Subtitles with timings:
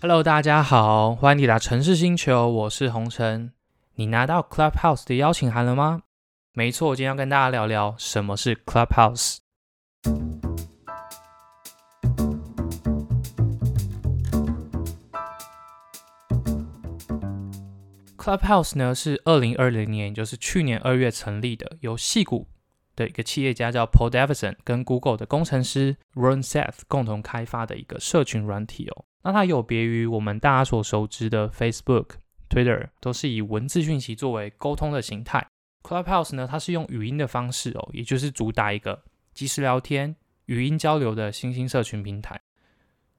[0.00, 3.50] Hello，大家好，欢迎抵达城市星球，我是红尘。
[3.96, 6.02] 你拿到 Clubhouse 的邀请函了吗？
[6.52, 9.38] 没错，今天要跟大家聊聊什么是 Clubhouse。
[18.16, 22.46] Clubhouse 呢是二零二零年，就是去年二月成立的，由戏谷
[22.94, 29.04] 的一个企业家叫 Paul Davidson 跟 Google 的工程师 Ron Seth 共同开发的一个社群软体哦。
[29.28, 32.12] 那它有别于我们大家所熟知的 Facebook、
[32.48, 35.46] Twitter，都是以文字讯息作为沟通的形态。
[35.82, 39.02] Clubhouse 呢，它是用语音的方式哦，也就是主打一个
[39.34, 42.40] 即时聊天、语音交流的新兴社群平台。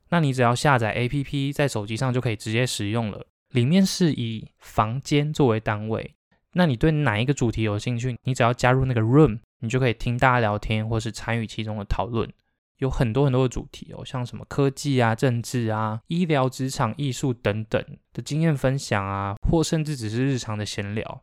[0.09, 3.27] 那你只要下载 APP，在手机上就可以直接使用了。
[3.51, 6.15] 里面是以房间作为单位，
[6.53, 12.27] 那你对哪一个主题有兴趣，你只要加入那个 room，你就可以听大家聊天，或是参与其中的讨论。
[12.79, 21.21] 有很多很多的主题哦，像什么科技啊、政治啊、医疗、职场、艺术等等的经验分享啊，或甚至只是日常的闲聊。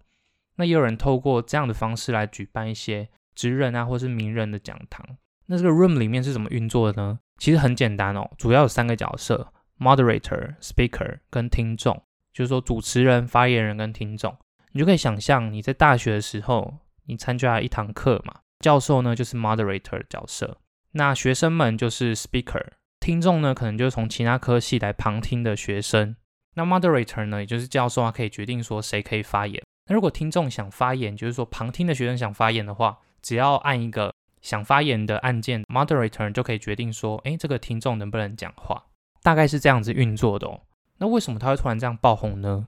[0.56, 5.04] 那也有人透过这样的方式来举办一些职人啊，或是名人的讲堂。
[5.46, 7.18] 那这个 room 里面是怎么运作的呢？
[7.38, 12.02] 其实很简单哦，主要有三个角色：moderator、speaker 跟听众。
[12.32, 14.36] 就是说，主持人、发言人跟听众，
[14.72, 20.58] 你就可以想象你在大学的时候，你参加了一堂课嘛，教授呢就是 moderator 的角色，
[20.92, 22.64] 那学生们就是 speaker，
[23.00, 26.16] 听众呢可能就是从其他科系来旁听的学生，
[26.54, 29.62] 那 moderator 呢也就是教授啊，可以决定说谁可以发言。
[29.88, 38.86] 那如果听众想发言，就是说旁听的学生想发言的话，只要按一个想发言的按键，moderator 就可以决定说，哎，这个听众能不能讲话，
[39.22, 40.62] 大概是这样子运作的哦。
[40.98, 42.66] 那为什么它会突然这样爆红呢？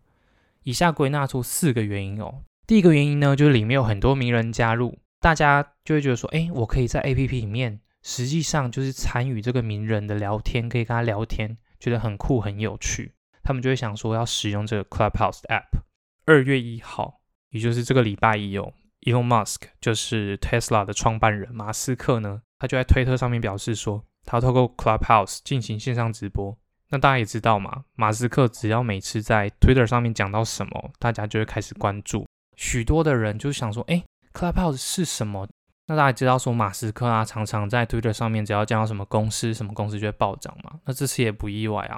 [0.64, 2.42] 以下归纳出四个原因哦。
[2.66, 13.14] 第一个原因呢，就是里面有很多名人加入，大家就会觉得说，哎，我可以在 A P P 里面，实际上就是参与这个名人的聊天，可以跟他聊天，觉得很酷很有趣。
[13.42, 15.80] 他们就会想说要使用这个 Clubhouse App。
[16.27, 26.58] 二月一号，也就是这个礼拜一哦，Elon Musk 就是 Tesla 的创办人马斯克呢，他就在推特上面表示说，他要透过 Clubhouse 进行线上直播。
[26.90, 32.27] 那大家也知道嘛，马斯克只要每次在 Twitter 上面讲到什么，大家就会开始关注。
[32.56, 35.48] 许多的人就想说，哎，Clubhouse 是什么？
[35.88, 40.78] 那大家知道说，马斯克啊，常常在 Twitter 上面只要讲到什么公司，什么公司就会暴涨嘛。
[40.84, 41.96] 那这次也不意外啊。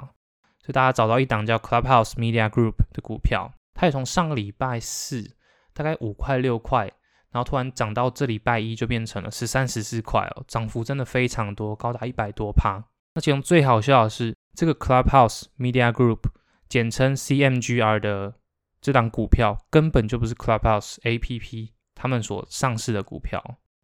[0.59, 5.35] 所以大家找到一档叫 Clubhouse Media Group 的股票，它也从上个礼拜四
[5.73, 6.85] 大概五块六块，
[7.31, 12.83] 然后突然涨到这礼拜一就变成了十三十四块哦，涨幅真的非常多，高达一百多趴。
[13.13, 14.35] 那其中最好笑的是。
[14.53, 16.23] 这个 Clubhouse Media Group，
[16.67, 18.33] 简称 CMGR 的
[18.81, 23.41] 这档股票根本就不是 Clubhouse APP 他们所上市的股票，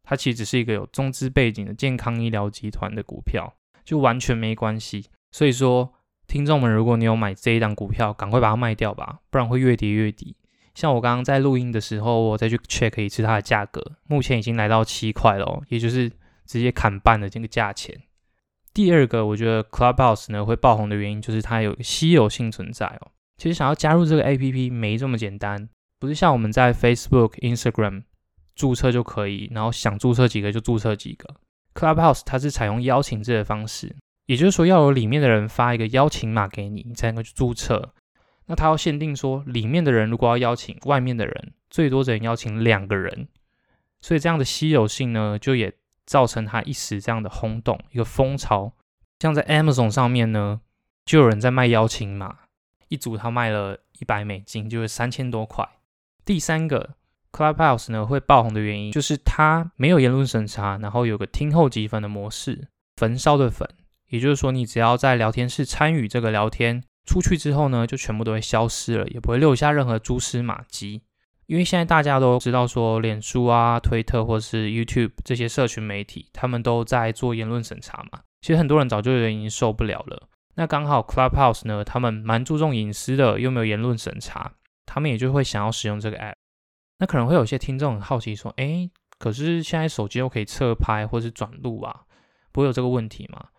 [0.10, 3.54] 它其实只是一个有中资背景的健康医疗集团的股票，
[3.84, 5.08] 就完全没关系。
[5.34, 5.94] 所以说，
[6.28, 10.38] 听众们，如果你有买这一档股票，赶快把它卖掉吧，不然会越跌越低。
[10.74, 16.10] 像我刚刚在录音的时候，我再去 check 一次它的价格，目前已经来到七块了，也就是
[16.46, 18.02] 直接砍半的这个价钱。
[18.74, 23.12] 第二个，我觉得 Clubhouse 呢会爆红的原因就是它有稀有性存在哦。
[23.36, 25.68] 其实想要加入这个 APP 没这么简单，
[26.00, 28.04] 不是像我们在 Facebook、Instagram
[28.58, 31.34] 注册就可以，然后想注册几个就注册几个。
[31.74, 33.96] Clubhouse 它是采用邀请制的方式，
[34.26, 37.94] 也就是说要有里面的人发一个邀请码给你，你才能够去注册。
[38.48, 43.30] 那它要限定说，里面的人如果要邀请外面的人，最多只能邀请两个人。
[44.02, 45.74] 所以这样的稀有性呢，就也。
[46.08, 48.72] 造成它一时这样的轰动，一个风潮。
[49.20, 50.62] 像在 Amazon 上面呢，
[51.04, 52.34] 就有人在卖邀请码，
[52.88, 55.68] 一组他卖了一百美金，就是三千多块。
[56.24, 56.92] 第三个
[57.32, 63.68] Clubhouse 呢会爆红的原因，就是它没有言论审查，然后有个听后积分的模式，焚烧的焚，
[64.10, 71.02] 也就是说你只要在聊天室参与这个聊天，出去之后呢，就全部都会消失了，也不会留下任何蛛丝马迹。
[71.46, 78.20] 因为现在大家都知道说，脸书啊、推特或是 YouTube 这些社群媒体，他们都在做言论审查嘛。
[78.42, 80.28] 其实很多人早就已经受不了了。
[80.56, 84.52] 那刚好 Clubhouse 呢，他们蛮注重隐私的，又没有言论审查，
[84.86, 86.34] 他们也就会想要使用这个 App。
[87.00, 88.90] 那可能会有些听众很好奇说，哎，
[89.20, 92.04] 可是现在手机又可以侧拍或是转录啊，
[92.52, 93.50] 不会有这个问题吗？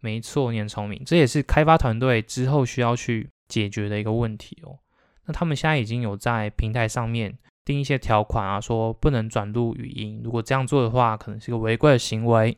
[0.00, 4.78] 没错，你很聪明，这也是开发团队之后需要去解决的一个问题哦。
[5.26, 10.20] 那他们现在已经有在平台上面定一些条款啊，说不能转录语音。
[10.24, 12.56] 如果这样做的话，可能是个违规的行为。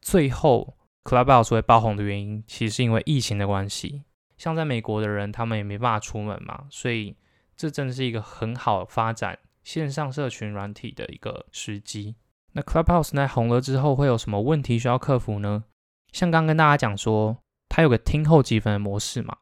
[0.00, 4.02] 最后，Clubhouse 会爆红的原因，其实是因为疫情的关系。
[4.36, 7.16] 像在美国的人，他们也没办法出门嘛，所以
[7.56, 12.16] 这真的是一个很好发展线上社群软体的一个时机。
[12.52, 15.64] 那 Clubhouse 在红了之后，会有什么问题需要克服呢？
[16.12, 19.36] 像刚跟大家讲说，它有个听后积分的模式嘛。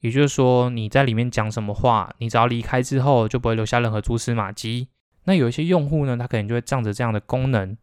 [0.00, 4.88] 也就是说你在里面讲什么话，你只要离开之后就不会留下任何蛛丝马迹。
[5.24, 7.74] 那有一些用户呢，他可能就会仗着这样的功能，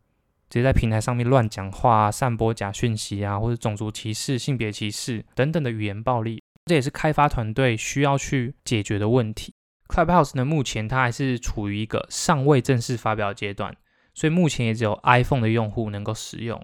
[0.50, 9.54] 直接在平台上面乱讲话、散播假讯息啊，或者种族歧视、性别歧视等等的语言暴力，这也是开发团队需要去解决的问题。
[9.94, 13.76] Clubhouse 呢，目前它还是处于一个尚未正式发表阶段，
[14.16, 16.60] 所以目前也只有 iPhone 的用户能够使用，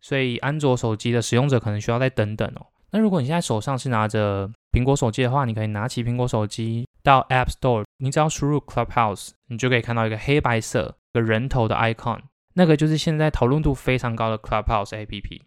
[0.00, 2.68] 所以安卓手机的使用者可能需要再等等哦。
[2.92, 12.20] 那如果你现在手上是拿着苹果手机的话，你可以拿起苹果手机到 App Store，你只要输入 Clubhouse，你就可以看到一个黑白色的人头的 icon，
[12.54, 15.42] 那个就是现在讨论度非常高的 Clubhouse APP。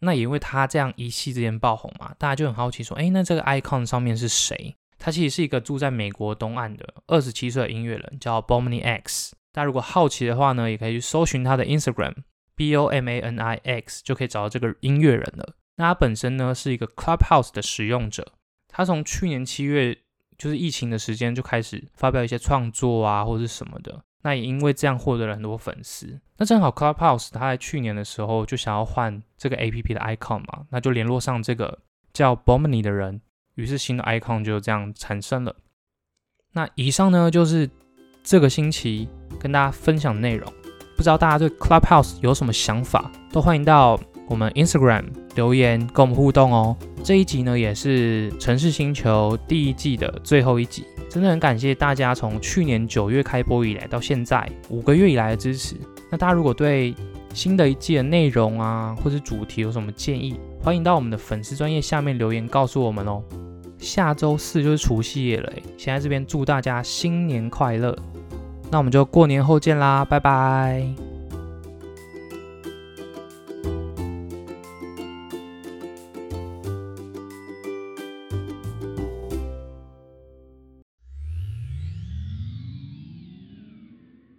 [0.00, 4.74] 那也因为它这样一夕之间爆红嘛，大家就很好奇说，哎，那这个 icon 上面是谁？
[4.98, 9.34] 他其实是一个住在美国东岸的二十七岁的音乐人，叫 Bomani X。
[9.52, 12.14] 大家如果好奇的话呢，也可以去搜寻他的 Instagram
[12.54, 15.54] B O M A N I X，就可以找到这个音乐人了。
[15.76, 18.32] 那他本身呢是一个 Clubhouse 的使用者，
[18.68, 19.96] 他从去年七月
[20.36, 24.02] 就是疫情的时间就开始发表一些创作啊或者是什么的。
[24.22, 26.20] 那也因为这样获得了很多粉丝。
[26.36, 31.78] 那正好 Clubhouse 他在去年的时候就想要换这个 APP 的 icon 嘛，那就联络上这个
[32.12, 33.20] 叫 Bomani 的人。
[33.58, 35.52] 于是新的 icon 就这样产生了。
[36.52, 37.68] 那以上呢就是
[38.22, 39.08] 这个星期
[39.40, 40.50] 跟大家分享的内容。
[40.96, 46.76] 不知道大家对 Clubhouse 有什么想法，都欢迎到我们 Instagram 留言跟我们互动哦。
[47.02, 55.74] 这一集呢也是城市星球第一季的最后一集，真的很感谢大家从去年九月开播以来到现在五个月以来的支持。
[56.10, 56.94] 那大家如果对
[57.34, 63.22] 新的一季的内容啊或者主题有什么建议，欢迎到我们的粉丝专业下面留言告诉我们哦。
[63.78, 67.96] 下周四就是除夕夜了，先在这边祝大家新年快乐。
[68.70, 71.07] 那我们就过年后见啦，拜拜。